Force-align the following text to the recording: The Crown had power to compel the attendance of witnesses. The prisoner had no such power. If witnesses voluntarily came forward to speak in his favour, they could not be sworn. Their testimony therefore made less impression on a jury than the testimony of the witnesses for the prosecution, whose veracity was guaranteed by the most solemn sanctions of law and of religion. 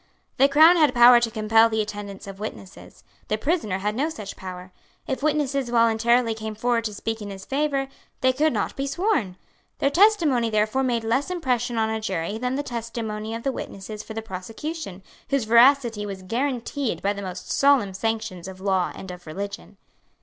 The 0.37 0.49
Crown 0.49 0.77
had 0.77 0.95
power 0.95 1.19
to 1.19 1.29
compel 1.29 1.69
the 1.69 1.79
attendance 1.79 2.25
of 2.25 2.39
witnesses. 2.39 3.03
The 3.27 3.37
prisoner 3.37 3.77
had 3.77 3.93
no 3.93 4.09
such 4.09 4.35
power. 4.35 4.71
If 5.05 5.21
witnesses 5.21 5.69
voluntarily 5.69 6.33
came 6.33 6.55
forward 6.55 6.85
to 6.85 6.93
speak 6.95 7.21
in 7.21 7.29
his 7.29 7.45
favour, 7.45 7.87
they 8.21 8.33
could 8.33 8.51
not 8.51 8.75
be 8.75 8.87
sworn. 8.87 9.37
Their 9.77 9.91
testimony 9.91 10.49
therefore 10.49 10.81
made 10.81 11.03
less 11.03 11.29
impression 11.29 11.77
on 11.77 11.91
a 11.91 12.01
jury 12.01 12.39
than 12.39 12.55
the 12.55 12.63
testimony 12.63 13.35
of 13.35 13.43
the 13.43 13.51
witnesses 13.51 14.01
for 14.01 14.15
the 14.15 14.23
prosecution, 14.23 15.03
whose 15.29 15.43
veracity 15.43 16.03
was 16.07 16.23
guaranteed 16.23 17.03
by 17.03 17.13
the 17.13 17.21
most 17.21 17.51
solemn 17.51 17.93
sanctions 17.93 18.47
of 18.47 18.59
law 18.59 18.91
and 18.95 19.11
of 19.11 19.27
religion. 19.27 19.77